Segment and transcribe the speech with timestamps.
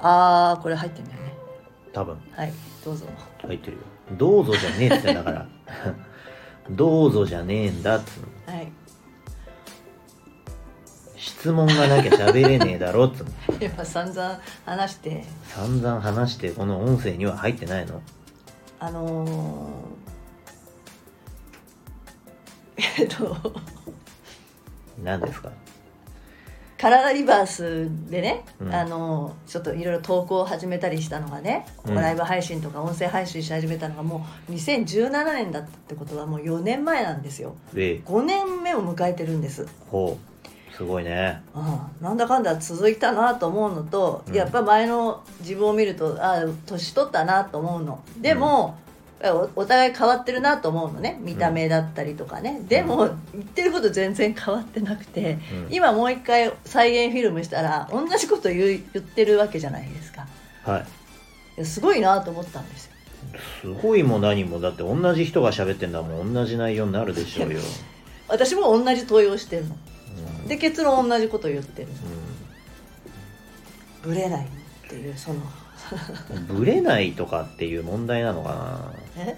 [0.00, 1.34] ああこれ入ってんだよね。
[1.92, 2.16] 多分。
[2.32, 2.52] はい
[2.84, 3.06] どうぞ。
[3.42, 3.82] 入ってるよ。
[4.16, 5.46] どうぞじゃねえってんだから。
[6.70, 8.20] どうぞじゃねえんだっつう
[8.50, 8.56] の。
[8.56, 8.72] はい。
[11.16, 13.30] 質問がなきゃ喋れねえだろっつうの。
[13.60, 15.24] 今散々話して。
[15.44, 18.00] 散々話してこの音声には入ってないの？
[18.80, 23.36] あのー、えっと。
[25.02, 25.50] 何ですか？
[26.78, 28.74] 体リバースでね、うん。
[28.74, 31.94] あのちょっといろいろ投稿を始めたりしたのがね、うん。
[31.94, 37.56] ライブ配信とか音声配信し始めたのがもう2017年だったってことはもう4年前なんですよ。
[37.74, 40.74] で5年目を迎えてるんです、ほう。
[40.76, 41.42] すごいね。
[41.54, 44.34] うん、なんだかんだ続いたなと思うのと、うん。
[44.34, 48.00] やっぱ前の自分を見るとああ年取ったなと思うの。
[48.18, 48.78] でも、
[49.24, 51.18] おお互い変わってるなと思うのね。
[51.20, 55.74] 見た目だったりとかね、でも言ってること全然変わってなくて、うん。
[55.74, 60.26] 今もう一回再現フィルムしたら同じこと言う言ってるわけじゃないですか。
[60.64, 60.80] はい。
[61.56, 62.92] いやすごいなと思ったんですよ。
[63.60, 67.60] すごいも何もだって同じ人が喋ってんだもん同じ内容になるでしょうよ、
[68.28, 69.76] 私も同じ問いをしてるの。
[70.42, 70.48] うん。
[70.48, 71.88] で結論同じこと言ってる。
[71.88, 71.98] のう
[74.08, 75.40] ブレないっていうその。
[75.40, 79.36] ん、 ブレないとかっていう問題なのかえ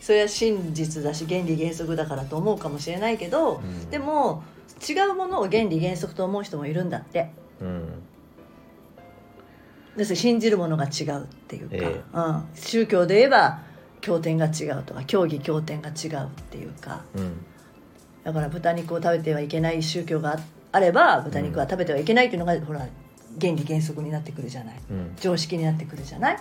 [0.00, 3.90] それは真実だし原理原則だからと思うかもしれないけど、うん。
[3.90, 4.42] でも
[4.88, 7.30] 違うものを原理原則と思う人もいるんだって。
[7.60, 7.88] なうん。
[9.98, 12.02] 要するに信じるものが違うっていうか、ええ。
[12.14, 13.60] うん、宗教で言えば
[14.00, 17.02] 経典が違うとか教義経典が違うっていうか。
[17.14, 17.44] うん。
[18.24, 20.38] だから豚肉を食べてはいけない宗教があ
[20.72, 22.86] あれば豚肉は食べてはいけないっていうのが、ほら
[23.40, 24.80] 原理原則になってくるじゃない。
[24.90, 25.16] うん。
[25.20, 26.38] 常識になってくるじゃない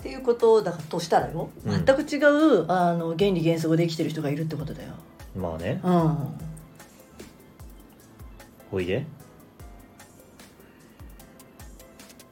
[0.00, 1.50] っうんていうことだからとしたらよ。
[1.64, 1.84] うん。
[1.84, 4.94] 全く違う、あの原理原則で生きてる人がいるってことだよ。
[5.36, 5.80] まあね。
[5.84, 6.16] うん。
[8.70, 9.04] ほいで。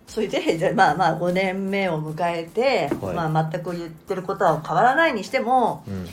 [0.06, 3.15] それでじゃあまあまあ5年目を迎えて、はい。
[3.15, 6.06] まあ、全く言ってることは変わらないにしてもうん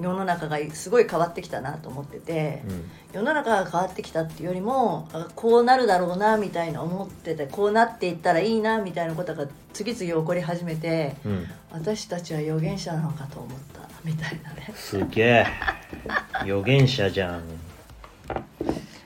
[0.00, 2.90] 世の中がすごい変わってきたなと思ってて、うん。
[3.12, 11.46] 世の中が変わってきたっていうよりもあこうなるだろうなみたいな思っててこうなっていったらいいなみたいなことが次々起こり始めてうん。
[11.72, 14.72] 私たちは預言者なのかと思ったみたいなね。
[14.74, 15.46] すげえ。
[16.42, 17.42] 預言者じゃん、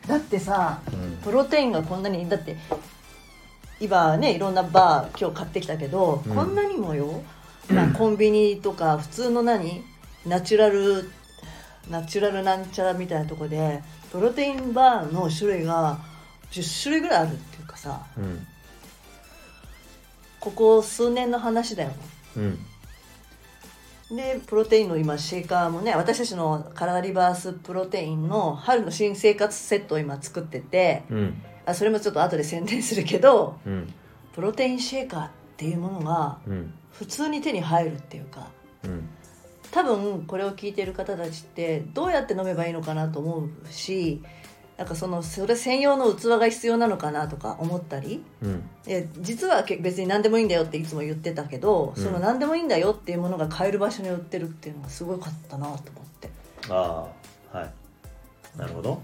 [0.06, 1.16] だってさうん。
[1.22, 2.56] プロテインがこんなにだって
[3.80, 6.34] 今ねいろんなバー今日買ってきたけど、うん。
[6.34, 7.22] こんなにもよ、
[7.70, 9.82] まあ、コンビニとか普通の何？
[10.26, 11.10] ナチュラル
[11.90, 15.98] ナチュラルなんちゃらみたいなとこでプロテインバーの種類が
[16.50, 18.46] 10種類ぐらいあるっていうかさうん。
[20.40, 21.90] ここ数年の話だよ
[22.36, 22.58] うん。
[24.16, 31.42] でプロテインの今シェイカーもね私たちのカラーリバースプロテインの春の新生活セットを今作っててうん。
[31.66, 33.92] あそれもちょっと後で宣伝するけどうん。
[34.34, 36.74] プロテインシェーカーっていうものがうん。
[36.92, 38.48] 普通に手に入るっていうか
[38.84, 39.08] うん
[39.74, 44.22] 多分これを聞いてる方たちってどうやって飲めばいいのかなと思うし
[44.78, 48.62] なんかそのそれ専用の器が必要なのかなとか思ったりうん。
[48.84, 52.02] で実はけ別に何でもいいんだよっていつも言ってたけど、うん。
[52.02, 55.80] その何でもいいんだよっていうものが買える場所に売ってるっていうのがすごかったなと思っ
[56.20, 56.30] て。
[56.70, 57.08] あ
[57.52, 57.70] あはい。
[58.56, 59.02] なるほど。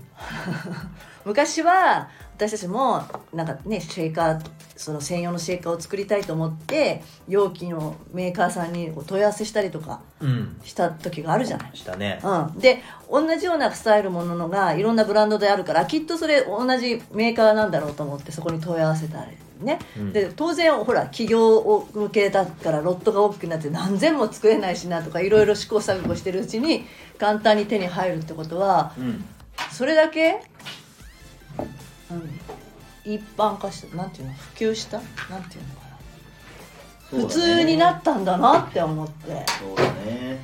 [1.26, 2.09] 昔は
[2.40, 3.02] 私たちも
[3.34, 4.40] なんかねシェーカー
[4.74, 10.58] その専用のシェーカーを作りたいと思って容器のメーカーさんにお問い合わせしたりとかうん。
[10.64, 11.70] した時があるじゃない？
[11.76, 12.18] したね。
[12.24, 20.12] うん、で同じようなスタイルものがいろんなブランドであるからきっとそれ同じメーカーなんだろうと思ってそこに問い合わせたりね、うん。
[20.14, 26.86] で当然ほら企業向けだからロットが大きくなって何千も作れないしなとかいろいろ試行錯誤してるうちに
[27.18, 29.24] 簡単に手に入るってことはうん。
[29.72, 30.38] それだけ、うん、
[33.04, 34.98] 一般化したなんていうの普及した？
[34.98, 35.06] なん
[35.44, 35.81] ていうのか
[37.12, 39.47] な、普通になったんだなって思って。
[39.59, 40.38] そうだね。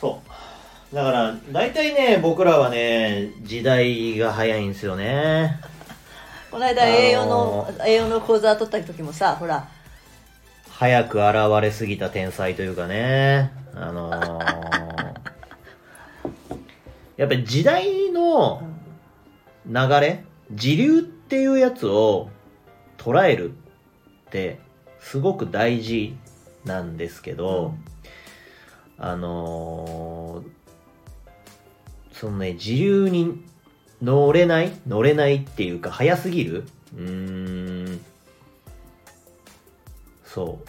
[0.00, 0.20] そ
[0.92, 0.94] う。
[0.94, 5.60] だから大体ね僕らはね時代が早いんですよね。
[6.50, 9.68] この間栄養の、栄養の講座取った時もさほら。
[10.70, 13.50] 早く現れすぎた天才というかね。
[13.74, 14.95] あのー
[17.16, 18.62] やっぱり時代の
[19.66, 22.30] 流れ時流っていうやつを
[22.98, 24.58] 捉えるって
[25.00, 26.16] すごく大事
[26.64, 27.74] なんですけど、
[28.98, 30.56] あのー
[32.12, 33.44] そのね時流に
[34.00, 36.64] 乗れない乗れないっていうか早すぎる
[36.96, 38.00] うーん
[40.24, 40.68] そう。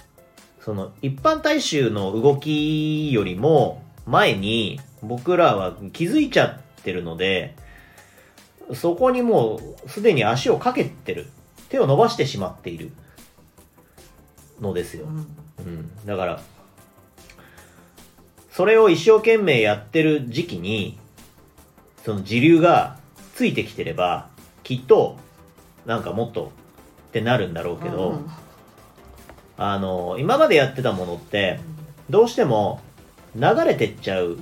[0.61, 7.55] その一般大衆の動きよりも前に僕らは気づいちゃってるので
[8.73, 11.27] そこにもうすでに足をかけてる。
[11.69, 12.91] 手を伸ばしてしまっている
[14.61, 15.27] のですよ、うん。
[15.65, 16.41] うん、だから
[18.51, 20.97] それを一生懸命やってる時期に
[22.05, 22.97] その時流が
[23.35, 24.29] ついてきてれば
[24.63, 25.17] きっと
[25.85, 26.51] なんかもっと
[27.09, 28.29] ってなるんだろうけど、うん。
[29.57, 31.59] あの今までやってたものって
[32.09, 32.79] どうしても
[33.35, 34.37] 流れてっちゃう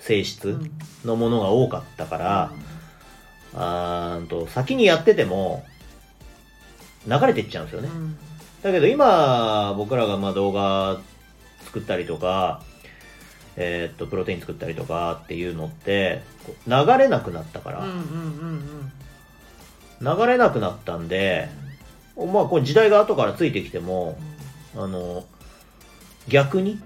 [0.00, 0.58] 性質
[1.04, 2.52] のものが多かったから、
[3.54, 5.64] あーんと先にやってても
[7.06, 8.18] 流れてっちゃうんですよね、うん。
[8.62, 11.00] だけど今僕らがまあ動画
[11.64, 12.62] 作ったりとか
[13.56, 16.22] えーっとプロテイン作ったりとかっていうのって
[16.66, 17.84] 流れなくなったから、
[20.00, 21.48] 流れなくなったんで
[22.16, 24.18] まあこれ時代が後からついてきても
[24.76, 25.24] あの
[26.28, 26.80] 逆に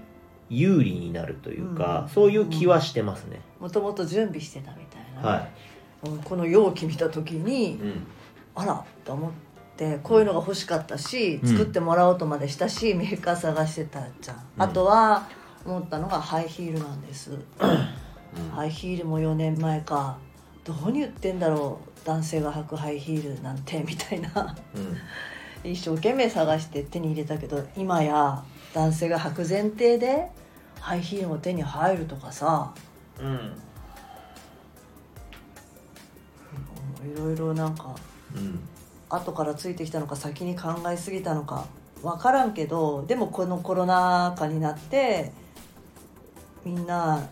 [0.49, 2.09] 有利になるというか、うん。
[2.09, 5.47] そういう気はしてますね、もともと準備してたみたいなね、は
[6.03, 8.07] うんこの容器見た時にい、うん。
[8.55, 9.31] あらと思っ
[9.75, 11.49] てこういうのが欲しかったしうん。
[11.49, 15.27] 作ってもらおうとまでしたし、メーカー探してたじゃん、あとは
[15.65, 17.31] 思ったのがハイヒールなんです、
[18.53, 20.17] ハイヒールも4年前か。
[20.63, 24.55] どこに売ってんだろう男性が履くハイヒールなんてみたいな。
[24.75, 24.97] うん
[25.65, 30.29] 一生懸命探して手に入れたけど今や男性が履く前提で
[30.79, 32.73] ハイヒールも手に入るとかさ。
[33.19, 33.53] うん。
[37.13, 37.95] いろいろなんか
[38.35, 38.59] うん。
[39.09, 41.65] 後からついてきたのか先に考えすぎたのか
[42.01, 45.31] 分からんけどでもこのコロナ禍になって
[46.63, 47.27] みんな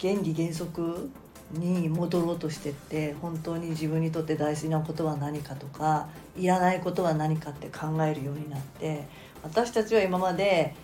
[0.00, 1.10] 原理原則
[1.54, 9.06] に戻ろうとしてって本当に自分にとって大事なことは何かとかいらないことは何かって考えるようになって
[9.42, 10.74] 私たちは今まで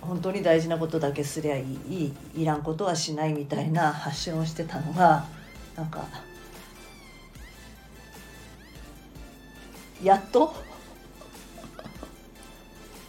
[0.00, 5.24] 本当に大事なことだけすりゃいいいらんことはしないみたいな発信をしてたのが
[5.76, 6.06] なんか
[10.02, 10.54] やっと？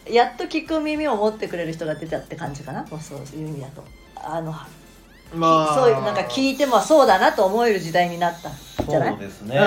[0.09, 2.85] やっと聞く耳を持ってくれる人が出たって感じかな？
[3.01, 3.83] そういう意味だと。
[4.15, 4.55] あの
[5.33, 8.53] まそういうなんか聞いてもそうだなと思える時代になったん
[8.87, 9.09] じゃない？
[9.11, 9.59] そうですね。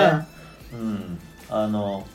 [0.73, 1.19] うん、
[1.49, 2.05] あの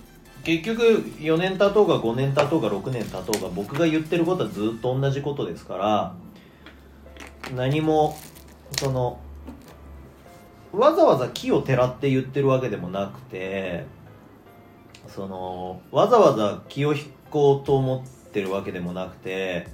[0.45, 0.83] 結局
[1.19, 6.15] 4年経とうが5年経とうが6年経とうが僕が言ってることはずっと同じことですから
[7.55, 8.17] 何も
[8.79, 9.19] その
[10.73, 13.87] わざわざ木をてらって言ってるわけでもなくて
[15.09, 19.69] そのわざわざ気を引こうと思ってるわけでもなくて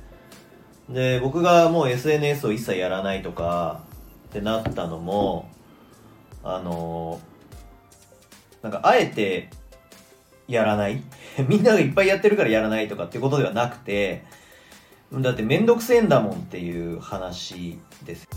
[0.91, 3.83] で僕がもう SNS を一切やらないとか
[4.29, 5.49] ってなったのも
[6.43, 7.21] あの
[8.63, 9.51] なんかあえて
[10.49, 11.03] やらない。
[11.49, 14.25] みんながいっぱいやってるからやらないとかってことではなくて
[15.13, 18.29] だってめんどくせえんだもんっていう話です。